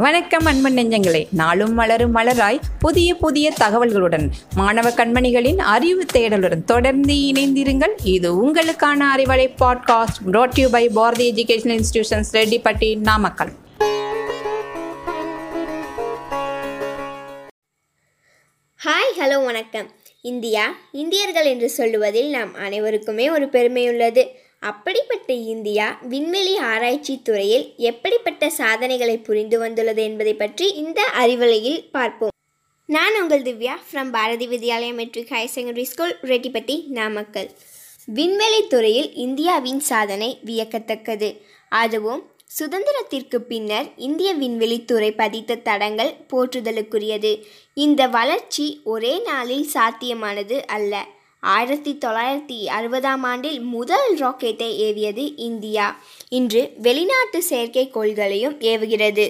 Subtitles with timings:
[0.00, 1.26] வணக்கம் அன்பன் நெஞ்சங்களே.
[1.32, 7.90] நாளும் மலரும் மலராய் புதிய புதிய தகவல்களுடன் மாணவ கண்மணிகளின் அறிவு தேடலுடன் தொடர்ந்து இணைந்திருங்கள்.
[8.04, 13.52] இது உங்களுக்கான Arivalai podcast brought you by Bharathi education institutions Rettipatti Namakkal.
[18.84, 19.90] Hi hello வணக்கம்.
[20.22, 24.26] இந்தியா இந்தியர்கள் என்று சொல்லுவதில் நாம் அனைவருக்குமே ஒரு பெருமையுள்ளது
[24.62, 32.34] அப்படிப்பட்ட இந்தியா விண்வெளி ஆராய்ச்சி துறையில் எப்படிப்பட்ட சாதனைகளை புரிந்து வந்துள்ளது என்பதை பற்றி இந்த அறிவலையில் பார்ப்போம்.
[32.88, 37.50] நான் உங்கள் Divya from Bharathi Vidyalaya matric higher secondary school Rettipatti Namakkal.
[38.06, 41.30] விண்வெளி துறையில் இந்தியாவின் சாதனை வியக்கத்தக்கது.
[41.68, 42.22] அதுவும்
[42.58, 47.32] சுதந்திரத்திற்கு பின்னர் இந்திய விண்வெளித்துறை பதித்த தடங்கள் போற்றுதலுக்குரியது.
[47.74, 50.94] இந்த வளர்ச்சி ஒரே நாளில் சாத்தியமானது அல்ல.
[51.40, 55.98] ஆயிரத்தி தொள்ளாயிரத்தி அறுபதாம் ஆண்டில் முதல் ராக்கெட்டை ஏவியது இந்தியா.
[56.28, 59.28] இன்று வெளிநாட்டு செயற்கைக்கோள்களையும் ஏவுகிறது.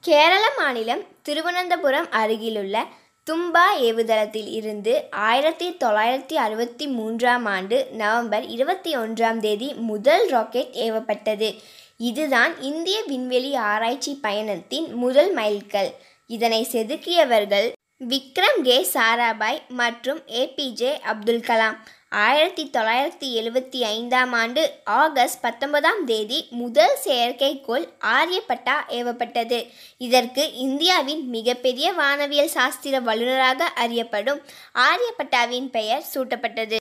[0.00, 2.84] கேரள மாநிலம் திருவனந்தபுரம் அருகிலுள்ள
[3.30, 11.58] தும்பா ஏவுதளத்தில் இருந்து ஆயிரத்தி தொள்ளாயிரத்தி அறுபத்தி மூன்றாம் ஆண்டு நவம்பர் இருபத்தி ஒன்றாம் தேதி முதல் ராக்கெட் ஏவப்பட்டது.
[11.96, 15.92] இதுதான் இந்திய விண்வெளி ஆராய்ச்சி பயணத்தின் முதல் மைல்கல்.
[16.26, 17.72] இதனை செதுக்கியவர்கள்
[18.10, 18.86] விக்ரம் கே.
[18.92, 21.76] சாராபாய் மற்றும் ஏபிஜே அப்துல் கலாம்.
[22.08, 29.68] ஆயிரத்தி தொள்ளாயிரத்தி எழுவத்தி ஐந்தாம் ஆண்டு ஆகஸ்ட் பத்தொன்பதாம் தேதி முதல் செயற்கைக்கோள் ஆரியப்பட்டா ஏவப்பட்டது.
[29.98, 34.42] இதற்கு இந்தியாவின் மிகப்பெரிய வானவியல் சாஸ்திர வல்லுநராக அறியப்படும்
[34.88, 36.76] ஆரியப்பட்டாவின் பெயர் சூட்டப்பட்டது.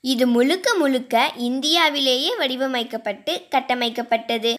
[0.00, 4.54] இது முழுக்க முழுக்க இந்தியாவிலேயே வடிவமைக்கப்பட்டு கட்டமைக்கப்பட்டது.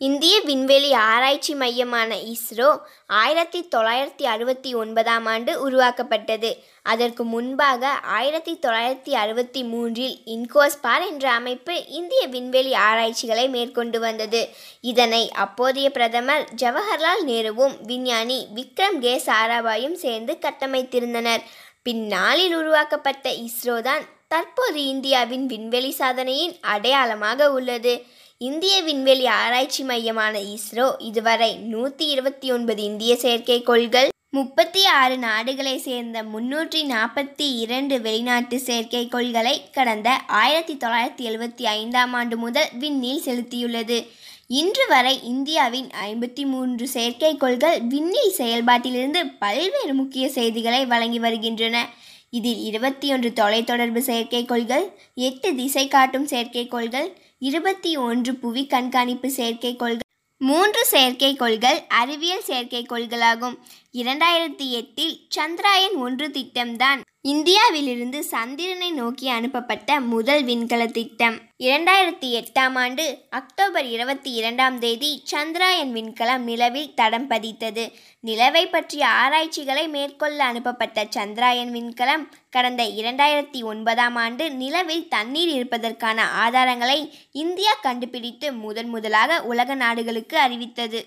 [0.00, 6.50] இந்திய விண்வெளி ஆராய்ச்சி மையமான இஸ்ரோ ஆயிரத்தி தொள்ளாயிரத்தி அறுபத்தி ஒன்பதாம் ஆண்டு உருவாக்கப்பட்டது.
[6.82, 14.48] அதற்கு முன்பாக ஆயிரத்தி தொள்ளாயிரத்தி அறுபத்தி மூன்றில் இன்கோஸ்பார் என்ற அமைப்பு இந்திய விண்வெளி ஆராய்ச்சிகளை மேற்கொண்டு வந்தது.
[14.80, 19.22] இதனை அப்போதைய பிரதமர் ஜவஹர்லால் நேருவும் விஞ்ஞானி விக்ரம் கே.
[19.26, 21.44] சாராபாயும் சேர்ந்து கட்டமைத்திருந்தனர்.
[21.82, 28.04] பின்னாளில் உருவாக்கப்பட்ட இஸ்ரோ தான் தற்போது இந்தியாவின் விண்வெளி சாதனையின் அடையாளமாக உள்ளது.
[28.40, 36.22] இந்திய விண்வெளி ஆராய்ச்சி மையமான இஸ்ரோ இதுவரை நூற்றி இருபத்தி ஒன்பது இந்திய செயற்கைக்கோள்கள் முப்பத்தி ஆறு நாடுகளை சேர்ந்த
[36.22, 43.98] முன்னூற்றி நாற்பத்தி இரண்டு வெளிநாட்டு செயற்கைக்கோள்களை கடந்த ஆயிரத்தி தொள்ளாயிரத்தி எழுபத்தி ஐந்தாம் ஆண்டு முதல் விண்ணில் செலுத்தியுள்ளது.
[44.46, 51.86] இன்று வரை இந்தியாவின் ஐம்பத்தி மூன்று செயற்கைக்கோள்கள் விண்ணில் செயல்பாட்டிலிருந்து பல்வேறு முக்கிய செய்திகளை வழங்கி வருகின்றன.
[52.30, 57.08] இதில் இருபத்தி ஒன்று தொலைத்தொடர்பு செயற்கைக்கோள்கள் எட்டு திசை காட்டும் செயற்கைக்கோள்கள்
[57.38, 60.12] இருபத்தி ஒன்று புவி கண்காணிப்பு செயற்கைக்கோள்கள்.
[60.36, 63.56] மூன்று செயற்கைக்கோள்கள் அறிவியல் செயற்கைக்கோள்களாகும்.
[63.92, 71.36] இரண்டாயிரத்தி எட்டில் சந்திராயன் ஒன்று திட்டம்தான் இந்தியாவிலிருந்து சந்திரனை நோக்கி அனுப்பப்பட்ட முதல் விண்கல திட்டம்.
[71.58, 77.84] இரண்டாயிரத்தி எட்டாம் ஆண்டு அக்டோபர் இருபத்தி இரண்டாம் தேதி சந்திராயன் விண்கலம் நிலவில் தடம் பதித்தது.
[78.26, 87.10] நிலவை பற்றிய ஆராய்ச்சிகளை மேற்கொள்ள அனுப்பப்பட்ட சந்திராயன் விண்கலம் கடந்த இரண்டாயிரத்தி ஒன்பதாம் ஆண்டு நிலவில் தண்ணீர் இருப்பதற்கான ஆதாரங்களை
[87.32, 91.04] இந்தியா கண்டுபிடித்து முதன் முதலாக உலக நாடுகளுக்கு அறிவித்தது.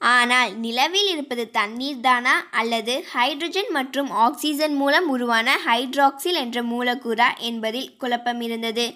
[0.00, 2.34] ஆனால் நிலவில் இருப்பது தண்ணீர் தானா?
[2.50, 8.86] அல்லது ஹைட்ரஜன் மற்றும் ஆக்சிஜன் மூலம் உருவான ஹைட்ராக்சில் என்ற மூலக்கூறா என்பதில் குழப்பம் இருந்தது.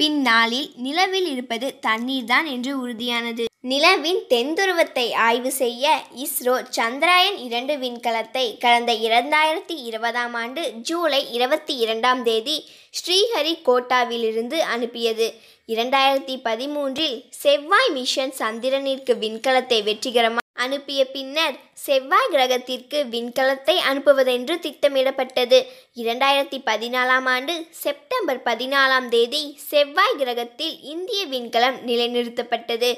[0.00, 3.44] பின்னாளில் நிலவில் இருப்பது தண்ணீர் தான் என்று உறுதியானது.
[3.70, 5.84] நிலவின் தென்துருவத்தை ஆய்வு செய்ய
[6.24, 12.56] இஸ்ரோ சந்திராயன் இரண்டு விண்கலத்தை கடந்த இரண்டாயிரத்தி இருபதாம் ஆண்டு ஜூலை இருபத்தி இரண்டாம் தேதி
[12.94, 15.28] ஸ்ரீஹரிகோட்டாவிலிருந்து அனுப்பியது.
[15.68, 25.58] இரண்டாயிரத்தி பதிமூன்றில் செவ்வாய் மிஷன் சந்திரனிற்கு விண்கலத்தை வெற்றிகரமாக அனுப்பிய பின்னர் செவ்வாய் கிரகத்திற்கு விண்கலத்தை அனுப்புவதென்று திட்டமிடப்பட்டது.
[25.96, 29.42] இரண்டாயிரத்தி பதினாலாம் ஆண்டு செப்டம்பர் பதினாலாம் தேதி
[29.88, 32.88] செவ்வாய் கிரகத்தில் இந்திய விண்கலம் நிலைநிறுத்தப்பட்டது.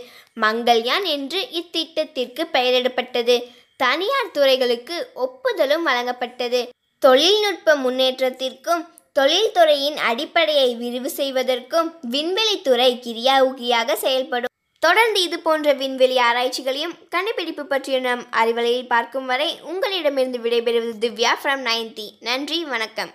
[0.41, 3.37] மங்கள்யான் என்று இத்திட்டத்திற்கு பெயரிடப்பட்டது.
[3.77, 6.61] தனியார் துறைகளுக்கு ஒப்புதலும் வழங்கப்பட்டது.
[7.03, 8.83] தொழில்நுட்ப முன்னேற்றத்திற்கும்
[9.19, 14.55] தொழில்துறையின் அடிப்படையை விரிவு செய்வதற்கும் விண்வெளித்துறை கிரியாவுகியாக செயல்படும்.
[14.83, 21.65] தொடர்ந்து இது போன்ற விண்வெளி ஆராய்ச்சிகளையும் கண்டுபிடிப்பு பற்றிய நம் அறிவலையில் பார்க்கும் வரை உங்களிடமிருந்து விடைபெறுவது திவ்யா ஃப்ரம்
[21.71, 22.09] நைன்டி.
[22.21, 23.13] நன்றி வணக்கம்.